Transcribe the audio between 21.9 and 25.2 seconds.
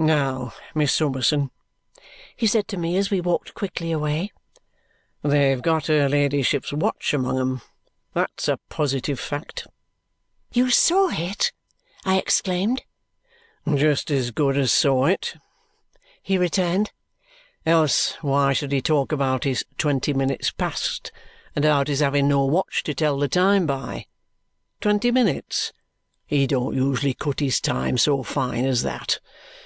having no watch to tell the time by? Twenty